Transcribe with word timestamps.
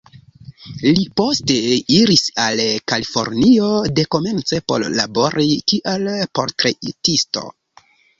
Li 0.83 1.01
poste 1.19 1.57
iris 1.97 2.23
al 2.45 2.61
Kalifornio, 2.91 3.67
dekomence 3.99 4.61
por 4.71 4.87
labori 5.01 5.47
kiel 5.73 6.09
portretisto. 6.39 7.45